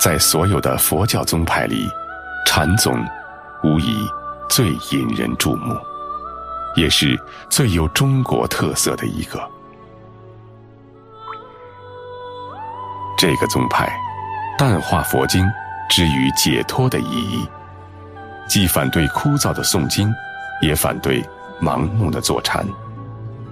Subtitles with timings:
[0.00, 1.86] 在所有的佛教宗派里，
[2.46, 3.04] 禅宗
[3.62, 4.08] 无疑
[4.48, 5.76] 最引人注目，
[6.74, 9.38] 也是最有中国特色的一个。
[13.18, 13.92] 这个宗派
[14.56, 15.46] 淡化佛经
[15.90, 17.46] 之于解脱的意义，
[18.48, 20.10] 既反对枯燥的诵经，
[20.62, 21.22] 也反对
[21.60, 22.66] 盲目的坐禅，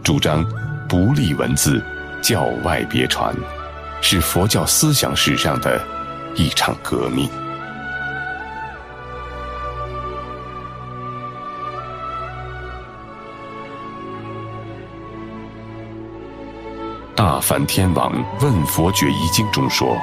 [0.03, 0.43] 主张
[0.89, 1.85] 不立文字，
[2.23, 3.37] 教外别传，
[4.01, 5.79] 是佛教思想史上的。
[6.39, 7.29] 一场革命。
[17.17, 19.99] 大梵天王问佛觉一经中说：“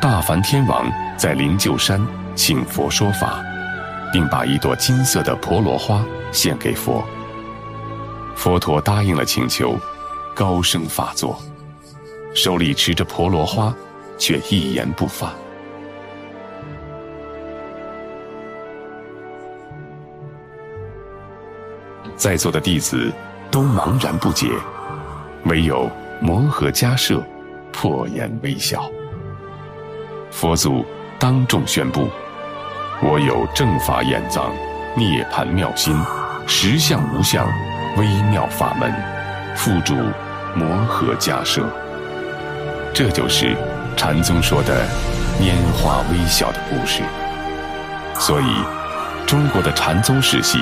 [0.00, 2.00] 大梵天王在灵鹫山
[2.36, 3.42] 请佛说法，
[4.12, 7.02] 并把一朵金色的婆罗花献给佛。
[8.36, 9.76] 佛陀答应了请求，
[10.36, 11.36] 高声发座，
[12.32, 13.74] 手里持着婆罗花。”
[14.22, 15.32] 却一言不发。
[22.16, 23.10] 在座的弟子
[23.50, 24.46] 都茫然不解，
[25.46, 27.20] 唯有摩诃迦摄
[27.72, 28.88] 破颜微笑。
[30.30, 30.86] 佛祖
[31.18, 32.08] 当众宣布
[33.02, 34.52] ：“我有正法眼藏、
[34.96, 36.00] 涅盘妙心、
[36.46, 37.44] 实相无相、
[37.96, 38.94] 微妙法门，
[39.56, 39.96] 付诸
[40.54, 41.68] 摩诃迦舍。”
[42.94, 43.56] 这就是。
[43.96, 44.84] 禅宗说的
[45.40, 47.02] “拈花微笑”的故事，
[48.18, 48.46] 所以
[49.26, 50.58] 中国的禅宗史系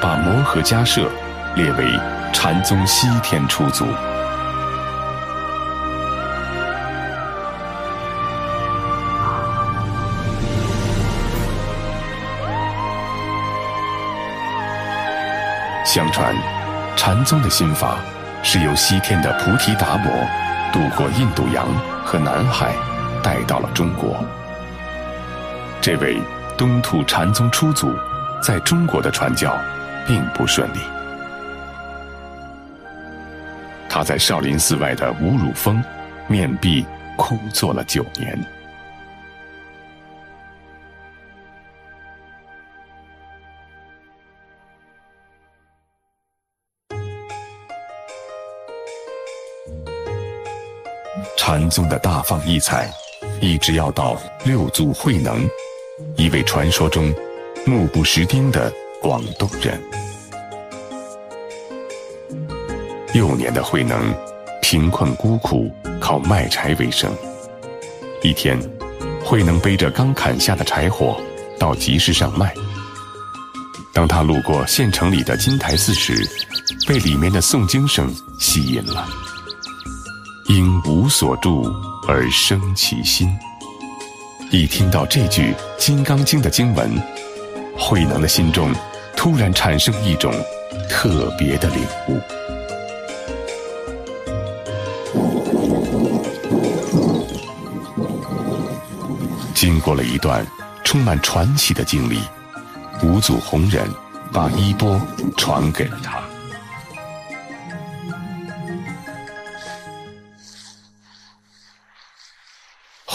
[0.00, 1.10] 把摩诃迦摄
[1.56, 1.84] 列为
[2.32, 3.84] 禅宗西天出祖。
[15.84, 16.32] 相传，
[16.96, 17.96] 禅宗的心法
[18.42, 20.12] 是由西天的菩提达摩
[20.72, 21.66] 渡过印度洋。
[22.08, 22.74] 和南海
[23.22, 24.16] 带到了中国。
[25.78, 26.18] 这位
[26.56, 27.92] 东土禅宗初祖，
[28.42, 29.54] 在中国的传教
[30.06, 30.78] 并不顺利。
[33.90, 35.84] 他在少林寺外的五乳峰
[36.26, 38.42] 面壁枯坐了九年。
[51.36, 52.90] 禅宗的大放异彩，
[53.40, 55.48] 一直要到六祖慧能，
[56.16, 57.12] 一位传说中
[57.64, 59.80] 目不识丁的广东人。
[63.14, 64.14] 幼年的慧能，
[64.60, 65.70] 贫困孤苦，
[66.00, 67.10] 靠卖柴为生。
[68.22, 68.58] 一天，
[69.24, 71.20] 慧能背着刚砍下的柴火
[71.58, 72.52] 到集市上卖。
[73.94, 76.14] 当他路过县城里的金台寺时，
[76.86, 79.08] 被里面的诵经声吸引了。
[80.48, 81.70] 因无所住
[82.08, 83.28] 而生其心。
[84.50, 86.90] 一听到这句《金刚经》的经文，
[87.76, 88.72] 慧能的心中
[89.14, 90.32] 突然产生一种
[90.88, 92.18] 特别的领悟。
[99.54, 100.46] 经过了一段
[100.82, 102.20] 充满传奇的经历，
[103.02, 103.86] 五祖弘忍
[104.32, 104.98] 把衣钵
[105.36, 106.22] 传给了他。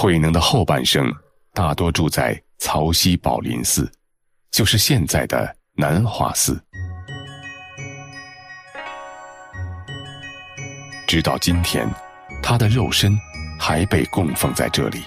[0.03, 1.09] 慧能的后半生
[1.53, 3.90] 大多住在曹溪宝林寺，
[4.52, 6.62] 就是现在的南华寺。
[11.08, 11.90] 直到今天，
[12.42, 13.18] 他的肉身
[13.57, 15.04] 还被供奉在这里。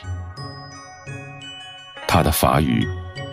[2.09, 2.89] 他的法语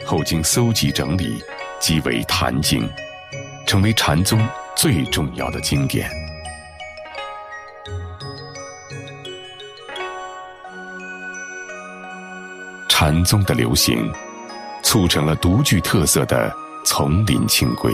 [0.05, 1.41] 后经搜集整理，
[1.79, 2.85] 即为《坛经》，
[3.65, 4.45] 成为禅宗
[4.75, 6.22] 最重要的经典。
[12.95, 14.07] 禅宗的流行，
[14.83, 16.55] 促成了独具特色的
[16.85, 17.91] 丛林清规。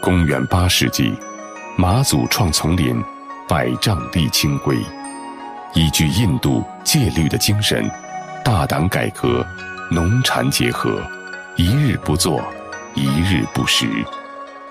[0.00, 1.12] 公元八世纪，
[1.76, 3.02] 马祖创丛林，
[3.48, 4.78] 百丈立清规，
[5.74, 7.90] 依据印度戒律的精神，
[8.44, 9.44] 大胆改革，
[9.90, 11.02] 农禅结合，
[11.56, 12.40] 一日不做，
[12.94, 13.88] 一日不食，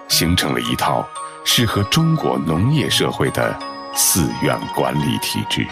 [0.08, 1.06] 形成了一套
[1.44, 3.54] 适合中国农业社会的
[4.00, 5.68] 寺院管理体制。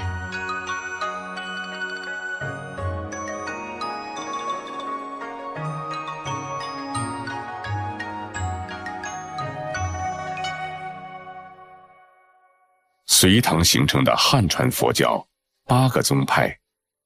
[13.05, 15.23] 隋唐形成的汉传佛教
[15.67, 16.57] 八个宗派，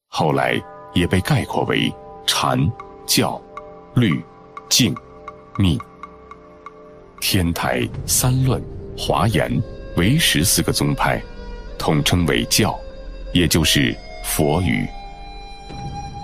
[0.07, 0.57] 后来
[0.93, 1.93] 也被概括为
[2.25, 2.57] 禅、
[3.05, 3.39] 教、
[3.93, 4.23] 律、
[4.69, 4.95] 净、
[5.57, 5.77] 密。
[7.19, 8.63] 天台、三论、
[8.97, 9.61] 华严、
[9.95, 11.21] 为十四个宗派，
[11.77, 12.77] 统称为教，
[13.33, 14.87] 也就是佛语。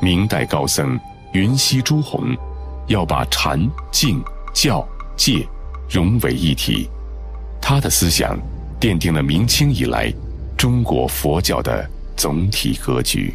[0.01, 0.99] 明代高僧
[1.33, 2.35] 云溪朱红，
[2.87, 4.23] 要把禅、净、
[4.53, 5.47] 教、戒
[5.89, 6.89] 融为一体，
[7.61, 8.37] 他的思想。
[8.77, 10.13] 奠定了明清以来
[10.55, 13.33] 中国佛教的总体格局。